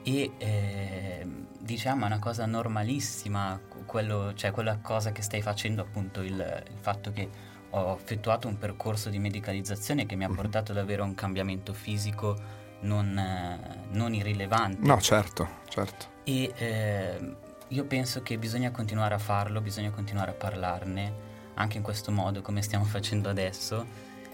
e 0.02 0.32
eh, 0.38 1.26
diciamo 1.58 2.04
è 2.04 2.06
una 2.06 2.18
cosa 2.18 2.46
normalissima, 2.46 3.60
quello, 3.84 4.32
cioè 4.34 4.52
quella 4.52 4.78
cosa 4.78 5.10
che 5.12 5.22
stai 5.22 5.42
facendo 5.42 5.82
appunto 5.82 6.20
il, 6.22 6.64
il, 6.70 6.78
fatto 6.78 7.12
che 7.12 7.28
ho 7.70 7.96
effettuato 8.00 8.46
un 8.48 8.58
percorso 8.58 9.10
di 9.10 9.18
medicalizzazione 9.18 10.06
che 10.06 10.14
mi 10.14 10.24
ha 10.24 10.28
mhm. 10.28 10.36
portato 10.36 10.72
ad 10.72 10.78
avere 10.78 11.02
un 11.02 11.14
cambiamento 11.14 11.72
fisico 11.72 12.58
non, 12.82 13.18
eh, 13.18 13.88
non 13.90 14.14
irrilevante. 14.14 14.86
No, 14.86 15.00
certo, 15.00 15.48
certo. 15.68 16.06
E 16.24 16.52
eh, 16.56 17.36
io 17.68 17.84
penso 17.84 18.22
che 18.22 18.38
bisogna 18.38 18.70
continuare 18.70 19.14
a 19.14 19.18
farlo, 19.18 19.60
bisogna 19.60 19.90
continuare 19.90 20.30
a 20.30 20.34
parlarne 20.34 21.28
anche 21.60 21.76
in 21.76 21.82
questo 21.82 22.10
modo 22.10 22.42
come 22.42 22.62
stiamo 22.62 22.84
facendo 22.84 23.28
adesso, 23.28 23.86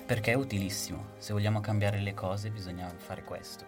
perché 0.07 0.33
è 0.33 0.35
utilissimo. 0.35 1.15
Se 1.19 1.33
vogliamo 1.33 1.61
cambiare 1.61 2.01
le 2.01 2.15
cose 2.15 2.51
bisogna 2.51 2.89
fare 2.97 3.25
questo. 3.25 3.65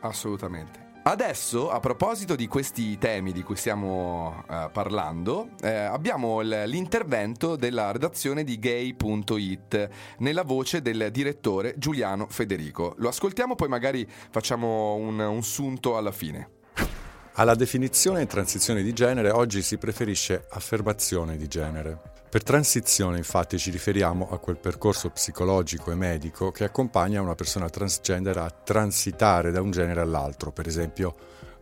Assolutamente. 0.00 0.90
Adesso, 1.04 1.68
a 1.70 1.80
proposito 1.80 2.36
di 2.36 2.46
questi 2.46 2.96
temi 2.96 3.32
di 3.32 3.42
cui 3.42 3.56
stiamo 3.56 4.44
uh, 4.48 4.70
parlando, 4.70 5.48
eh, 5.60 5.68
abbiamo 5.68 6.42
l- 6.42 6.62
l'intervento 6.66 7.56
della 7.56 7.90
redazione 7.90 8.44
di 8.44 8.56
gay.it 8.56 9.88
nella 10.18 10.44
voce 10.44 10.80
del 10.80 11.08
direttore 11.10 11.74
Giuliano 11.76 12.28
Federico. 12.28 12.94
Lo 12.98 13.08
ascoltiamo, 13.08 13.56
poi 13.56 13.68
magari 13.68 14.08
facciamo 14.08 14.94
un, 14.94 15.18
un 15.18 15.42
sunto 15.42 15.96
alla 15.96 16.12
fine. 16.12 16.48
Alla 17.32 17.56
definizione 17.56 18.26
transizione 18.26 18.82
di 18.82 18.92
genere 18.92 19.30
oggi 19.30 19.60
si 19.60 19.78
preferisce 19.78 20.46
affermazione 20.50 21.36
di 21.36 21.48
genere. 21.48 22.11
Per 22.32 22.42
transizione 22.42 23.18
infatti 23.18 23.58
ci 23.58 23.70
riferiamo 23.70 24.30
a 24.30 24.38
quel 24.38 24.56
percorso 24.56 25.10
psicologico 25.10 25.90
e 25.90 25.94
medico 25.94 26.50
che 26.50 26.64
accompagna 26.64 27.20
una 27.20 27.34
persona 27.34 27.68
transgender 27.68 28.38
a 28.38 28.48
transitare 28.48 29.50
da 29.50 29.60
un 29.60 29.70
genere 29.70 30.00
all'altro, 30.00 30.50
per 30.50 30.66
esempio 30.66 31.14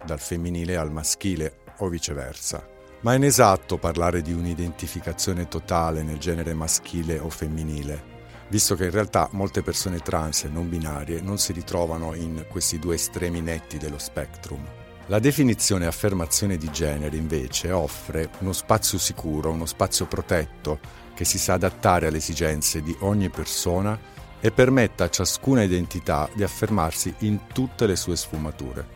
dal 0.06 0.20
femminile 0.20 0.76
al 0.76 0.92
maschile 0.92 1.62
o 1.78 1.88
viceversa. 1.88 2.64
Ma 3.00 3.14
è 3.14 3.16
inesatto 3.16 3.78
parlare 3.78 4.22
di 4.22 4.32
un'identificazione 4.32 5.48
totale 5.48 6.04
nel 6.04 6.18
genere 6.18 6.54
maschile 6.54 7.18
o 7.18 7.30
femminile, 7.30 8.04
visto 8.48 8.76
che 8.76 8.84
in 8.84 8.90
realtà 8.92 9.28
molte 9.32 9.62
persone 9.62 9.98
trans 9.98 10.44
e 10.44 10.50
non 10.50 10.68
binarie 10.68 11.20
non 11.20 11.38
si 11.38 11.52
ritrovano 11.52 12.14
in 12.14 12.46
questi 12.48 12.78
due 12.78 12.94
estremi 12.94 13.40
netti 13.40 13.76
dello 13.76 13.98
spectrum. 13.98 14.64
La 15.10 15.18
definizione 15.18 15.86
affermazione 15.86 16.56
di 16.56 16.70
genere 16.70 17.16
invece 17.16 17.72
offre 17.72 18.30
uno 18.38 18.52
spazio 18.52 18.96
sicuro, 18.96 19.50
uno 19.50 19.66
spazio 19.66 20.06
protetto 20.06 20.78
che 21.14 21.24
si 21.24 21.36
sa 21.36 21.54
adattare 21.54 22.06
alle 22.06 22.18
esigenze 22.18 22.80
di 22.80 22.96
ogni 23.00 23.28
persona 23.28 23.98
e 24.38 24.52
permetta 24.52 25.02
a 25.02 25.10
ciascuna 25.10 25.64
identità 25.64 26.30
di 26.32 26.44
affermarsi 26.44 27.12
in 27.20 27.48
tutte 27.52 27.88
le 27.88 27.96
sue 27.96 28.14
sfumature 28.14 28.86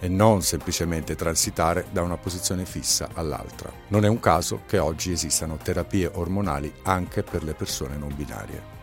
e 0.00 0.08
non 0.08 0.42
semplicemente 0.42 1.14
transitare 1.14 1.86
da 1.92 2.02
una 2.02 2.16
posizione 2.16 2.66
fissa 2.66 3.08
all'altra. 3.14 3.70
Non 3.90 4.04
è 4.04 4.08
un 4.08 4.18
caso 4.18 4.62
che 4.66 4.78
oggi 4.78 5.12
esistano 5.12 5.56
terapie 5.56 6.10
ormonali 6.14 6.74
anche 6.82 7.22
per 7.22 7.44
le 7.44 7.54
persone 7.54 7.96
non 7.96 8.12
binarie. 8.16 8.79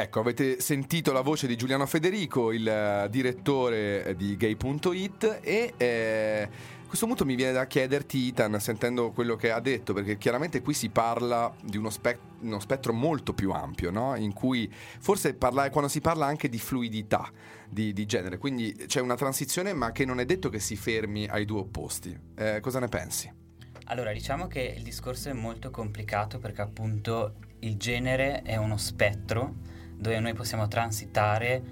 Ecco, 0.00 0.20
avete 0.20 0.62
sentito 0.62 1.12
la 1.12 1.20
voce 1.20 1.46
di 1.46 1.56
Giuliano 1.56 1.84
Federico, 1.84 2.52
il 2.52 3.04
uh, 3.04 3.06
direttore 3.10 4.14
di 4.16 4.34
gay.it 4.34 5.40
e 5.42 5.74
eh, 5.76 6.48
a 6.50 6.86
questo 6.86 7.04
punto 7.04 7.26
mi 7.26 7.34
viene 7.34 7.52
da 7.52 7.66
chiederti, 7.66 8.16
Itan, 8.16 8.58
sentendo 8.60 9.10
quello 9.10 9.36
che 9.36 9.50
ha 9.50 9.60
detto, 9.60 9.92
perché 9.92 10.16
chiaramente 10.16 10.62
qui 10.62 10.72
si 10.72 10.88
parla 10.88 11.54
di 11.62 11.76
uno, 11.76 11.90
spe- 11.90 12.18
uno 12.40 12.60
spettro 12.60 12.94
molto 12.94 13.34
più 13.34 13.50
ampio, 13.50 13.90
no? 13.90 14.16
in 14.16 14.32
cui 14.32 14.72
forse 14.72 15.34
parla- 15.34 15.68
quando 15.68 15.90
si 15.90 16.00
parla 16.00 16.24
anche 16.24 16.48
di 16.48 16.58
fluidità 16.58 17.30
di, 17.68 17.92
di, 17.92 18.06
genere, 18.06 18.38
quindi 18.38 18.72
c'è 18.86 19.00
una 19.02 19.16
transizione 19.16 19.74
ma 19.74 19.92
che 19.92 20.06
non 20.06 20.18
è 20.18 20.24
detto 20.24 20.48
che 20.48 20.60
si 20.60 20.76
fermi 20.76 21.26
ai 21.26 21.44
due 21.44 21.60
opposti. 21.60 22.18
Eh, 22.36 22.60
cosa 22.60 22.78
ne 22.80 22.88
pensi? 22.88 23.30
Allora, 23.84 24.14
diciamo 24.14 24.46
che 24.46 24.62
il 24.74 24.82
discorso 24.82 25.28
è 25.28 25.34
molto 25.34 25.70
complicato 25.70 26.38
perché 26.38 26.62
appunto 26.62 27.34
il 27.58 27.76
genere 27.76 28.40
è 28.40 28.56
uno 28.56 28.78
spettro 28.78 29.68
dove 30.00 30.18
noi 30.18 30.32
possiamo 30.32 30.66
transitare 30.66 31.62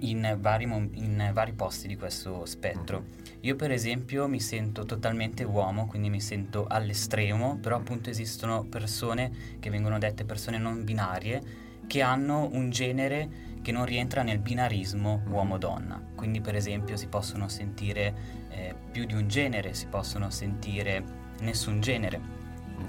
in 0.00 0.36
vari, 0.38 0.64
in 0.64 1.30
vari 1.32 1.52
posti 1.52 1.88
di 1.88 1.96
questo 1.96 2.44
spettro. 2.44 3.20
Io 3.40 3.56
per 3.56 3.70
esempio 3.70 4.28
mi 4.28 4.40
sento 4.40 4.84
totalmente 4.84 5.42
uomo, 5.42 5.86
quindi 5.86 6.10
mi 6.10 6.20
sento 6.20 6.66
all'estremo, 6.68 7.56
però 7.60 7.76
appunto 7.76 8.10
esistono 8.10 8.64
persone 8.64 9.32
che 9.58 9.70
vengono 9.70 9.98
dette 9.98 10.24
persone 10.24 10.58
non 10.58 10.84
binarie 10.84 11.70
che 11.86 12.02
hanno 12.02 12.48
un 12.52 12.70
genere 12.70 13.50
che 13.62 13.72
non 13.72 13.84
rientra 13.84 14.22
nel 14.22 14.38
binarismo 14.38 15.22
uomo-donna. 15.28 16.00
Quindi 16.14 16.40
per 16.40 16.56
esempio 16.56 16.96
si 16.96 17.06
possono 17.06 17.48
sentire 17.48 18.14
eh, 18.50 18.74
più 18.90 19.06
di 19.06 19.14
un 19.14 19.28
genere, 19.28 19.72
si 19.72 19.86
possono 19.86 20.30
sentire 20.30 21.02
nessun 21.40 21.80
genere, 21.80 22.20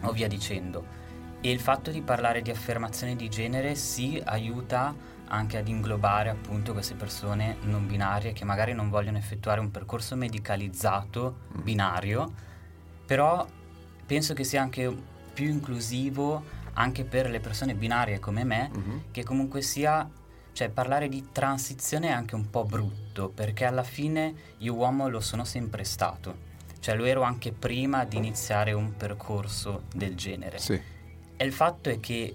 o 0.01 0.11
via 0.11 0.27
dicendo. 0.27 1.02
E 1.45 1.51
il 1.51 1.59
fatto 1.59 1.91
di 1.91 2.01
parlare 2.01 2.41
di 2.41 2.51
affermazione 2.51 3.17
di 3.17 3.27
genere 3.27 3.75
si 3.75 4.21
aiuta 4.23 4.95
anche 5.27 5.57
ad 5.57 5.67
inglobare 5.67 6.29
appunto 6.29 6.71
queste 6.71 6.93
persone 6.93 7.57
non 7.63 7.85
binarie 7.85 8.31
che 8.31 8.45
magari 8.45 8.71
non 8.71 8.89
vogliono 8.89 9.17
effettuare 9.17 9.59
un 9.59 9.69
percorso 9.69 10.15
medicalizzato 10.15 11.39
mm. 11.57 11.61
binario, 11.61 12.31
però 13.05 13.45
penso 14.05 14.33
che 14.33 14.45
sia 14.45 14.61
anche 14.61 14.89
più 15.33 15.49
inclusivo 15.49 16.45
anche 16.75 17.03
per 17.03 17.29
le 17.29 17.41
persone 17.41 17.75
binarie 17.75 18.19
come 18.19 18.45
me, 18.45 18.71
mm-hmm. 18.73 18.97
che 19.11 19.25
comunque 19.25 19.61
sia, 19.61 20.09
cioè 20.53 20.69
parlare 20.69 21.09
di 21.09 21.27
transizione 21.33 22.07
è 22.07 22.11
anche 22.11 22.35
un 22.35 22.49
po' 22.49 22.63
brutto, 22.63 23.27
perché 23.27 23.65
alla 23.65 23.83
fine 23.83 24.33
io 24.59 24.75
uomo 24.75 25.09
lo 25.09 25.19
sono 25.19 25.43
sempre 25.43 25.83
stato 25.83 26.51
cioè 26.83 26.95
lo 26.95 27.05
ero 27.05 27.21
anche 27.21 27.53
prima 27.53 28.03
di 28.03 28.17
iniziare 28.17 28.73
un 28.73 28.97
percorso 28.97 29.83
del 29.93 30.15
genere. 30.15 30.59
Sì. 30.59 30.77
E 31.43 31.45
il 31.45 31.51
fatto 31.51 31.89
è 31.89 31.99
che 31.99 32.33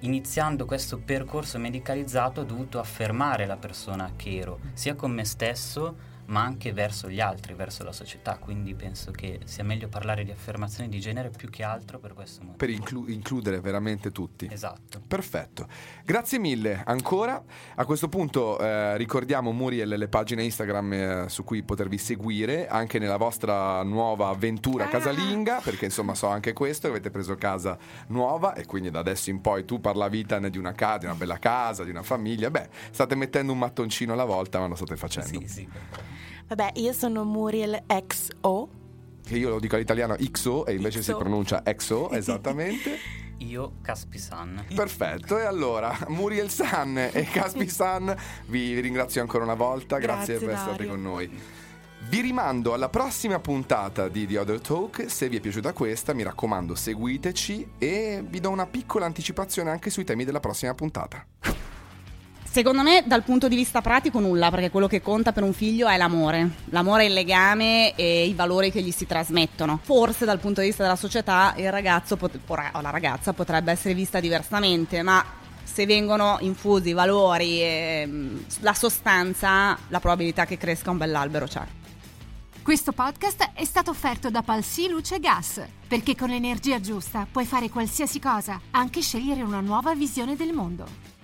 iniziando 0.00 0.66
questo 0.66 0.98
percorso 0.98 1.58
medicalizzato 1.58 2.42
ho 2.42 2.44
dovuto 2.44 2.78
affermare 2.78 3.46
la 3.46 3.56
persona 3.56 4.12
che 4.16 4.36
ero, 4.36 4.60
sia 4.74 4.94
con 4.94 5.12
me 5.12 5.24
stesso 5.24 5.96
ma 6.26 6.42
anche 6.42 6.72
verso 6.72 7.08
gli 7.08 7.20
altri, 7.20 7.54
verso 7.54 7.84
la 7.84 7.92
società, 7.92 8.36
quindi 8.38 8.74
penso 8.74 9.10
che 9.10 9.40
sia 9.44 9.64
meglio 9.64 9.88
parlare 9.88 10.24
di 10.24 10.30
affermazione 10.30 10.88
di 10.88 11.00
genere 11.00 11.30
più 11.30 11.48
che 11.50 11.62
altro 11.62 11.98
per 11.98 12.14
questo 12.14 12.40
motivo. 12.40 12.56
Per 12.56 12.70
inclu- 12.70 13.08
includere 13.08 13.60
veramente 13.60 14.10
tutti. 14.10 14.48
Esatto. 14.50 15.00
Perfetto. 15.06 15.68
Grazie 16.04 16.38
mille 16.38 16.82
ancora. 16.84 17.42
A 17.76 17.84
questo 17.84 18.08
punto 18.08 18.58
eh, 18.58 18.96
ricordiamo 18.96 19.52
Muriel 19.52 19.88
le 19.88 20.08
pagine 20.08 20.42
Instagram 20.42 20.92
eh, 20.92 21.24
su 21.28 21.44
cui 21.44 21.62
potervi 21.62 21.98
seguire 21.98 22.68
anche 22.68 22.98
nella 22.98 23.16
vostra 23.16 23.82
nuova 23.82 24.28
avventura 24.28 24.84
ah. 24.84 24.88
casalinga, 24.88 25.60
perché 25.62 25.86
insomma 25.86 26.14
so 26.14 26.26
anche 26.26 26.52
questo, 26.52 26.88
avete 26.88 27.10
preso 27.10 27.36
casa 27.36 27.78
nuova 28.08 28.54
e 28.54 28.66
quindi 28.66 28.90
da 28.90 28.98
adesso 29.00 29.30
in 29.30 29.40
poi 29.40 29.64
tu 29.64 29.80
parlavi 29.80 30.18
Itan 30.18 30.48
di 30.50 30.58
una 30.58 30.72
casa, 30.72 30.98
di 30.98 31.04
una 31.06 31.14
bella 31.14 31.38
casa, 31.38 31.84
di 31.84 31.90
una 31.90 32.02
famiglia. 32.02 32.50
Beh, 32.50 32.68
state 32.90 33.14
mettendo 33.14 33.52
un 33.52 33.58
mattoncino 33.58 34.12
alla 34.12 34.24
volta, 34.24 34.58
ma 34.58 34.66
lo 34.66 34.74
state 34.74 34.96
facendo. 34.96 35.40
Sì, 35.40 35.46
sì. 35.46 35.68
Vabbè, 36.48 36.72
io 36.76 36.92
sono 36.92 37.24
Muriel 37.24 37.82
XO. 38.06 38.68
Che 39.24 39.36
io 39.36 39.48
lo 39.48 39.58
dico 39.58 39.74
all'italiano 39.74 40.14
XO 40.14 40.64
e 40.66 40.74
invece 40.74 41.00
XO. 41.00 41.04
si 41.04 41.14
pronuncia 41.18 41.62
XO, 41.62 42.10
esattamente. 42.14 42.98
io 43.38 43.72
Caspi 43.82 44.18
San. 44.18 44.64
Perfetto, 44.72 45.38
e 45.38 45.44
allora 45.44 45.96
Muriel 46.08 46.48
San 46.48 46.96
e 46.96 47.24
Caspi 47.24 47.66
San 47.68 48.14
vi 48.46 48.78
ringrazio 48.78 49.20
ancora 49.20 49.42
una 49.42 49.54
volta, 49.54 49.98
grazie, 49.98 50.34
grazie 50.34 50.46
per 50.46 50.54
essere 50.54 50.74
stati 50.74 50.88
con 50.88 51.02
noi. 51.02 51.40
Vi 52.08 52.20
rimando 52.20 52.72
alla 52.72 52.88
prossima 52.88 53.40
puntata 53.40 54.06
di 54.08 54.28
The 54.28 54.38
Other 54.38 54.60
Talk. 54.60 55.10
Se 55.10 55.28
vi 55.28 55.38
è 55.38 55.40
piaciuta 55.40 55.72
questa, 55.72 56.14
mi 56.14 56.22
raccomando, 56.22 56.76
seguiteci 56.76 57.72
e 57.78 58.24
vi 58.24 58.38
do 58.38 58.50
una 58.50 58.66
piccola 58.66 59.06
anticipazione 59.06 59.70
anche 59.70 59.90
sui 59.90 60.04
temi 60.04 60.24
della 60.24 60.38
prossima 60.38 60.72
puntata. 60.74 61.26
Secondo 62.56 62.80
me 62.80 63.04
dal 63.04 63.22
punto 63.22 63.48
di 63.48 63.54
vista 63.54 63.82
pratico 63.82 64.18
nulla, 64.18 64.48
perché 64.48 64.70
quello 64.70 64.86
che 64.86 65.02
conta 65.02 65.30
per 65.32 65.42
un 65.42 65.52
figlio 65.52 65.88
è 65.88 65.98
l'amore, 65.98 66.52
l'amore 66.70 67.02
è 67.02 67.06
il 67.08 67.12
legame 67.12 67.94
e 67.96 68.24
i 68.24 68.32
valori 68.32 68.72
che 68.72 68.80
gli 68.80 68.92
si 68.92 69.04
trasmettono. 69.04 69.78
Forse 69.82 70.24
dal 70.24 70.38
punto 70.38 70.62
di 70.62 70.68
vista 70.68 70.82
della 70.82 70.96
società 70.96 71.52
il 71.58 71.70
ragazzo 71.70 72.16
pot- 72.16 72.40
o 72.46 72.80
la 72.80 72.88
ragazza 72.88 73.34
potrebbe 73.34 73.72
essere 73.72 73.92
vista 73.92 74.20
diversamente, 74.20 75.02
ma 75.02 75.22
se 75.64 75.84
vengono 75.84 76.38
infusi 76.40 76.88
i 76.88 76.92
valori 76.94 77.60
e 77.60 78.04
mm, 78.06 78.38
la 78.60 78.72
sostanza, 78.72 79.76
la 79.88 80.00
probabilità 80.00 80.46
che 80.46 80.56
cresca 80.56 80.90
un 80.90 80.96
bell'albero 80.96 81.44
c'è. 81.44 81.62
Questo 82.62 82.92
podcast 82.92 83.50
è 83.52 83.66
stato 83.66 83.90
offerto 83.90 84.30
da 84.30 84.40
Palsi 84.40 84.88
Luce 84.88 85.20
Gas, 85.20 85.62
perché 85.86 86.16
con 86.16 86.30
l'energia 86.30 86.80
giusta 86.80 87.26
puoi 87.30 87.44
fare 87.44 87.68
qualsiasi 87.68 88.18
cosa, 88.18 88.58
anche 88.70 89.02
scegliere 89.02 89.42
una 89.42 89.60
nuova 89.60 89.94
visione 89.94 90.36
del 90.36 90.54
mondo. 90.54 91.15